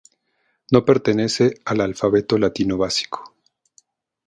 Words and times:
No 0.71 0.83
pertenece 0.83 1.61
al 1.63 1.79
alfabeto 1.79 2.35
latino 2.39 2.75
básico. 2.75 3.35